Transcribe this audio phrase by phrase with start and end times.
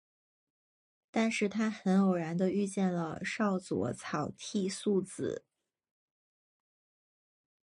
[1.11, 5.45] 但是他很偶然地遇见了少佐草剃素子。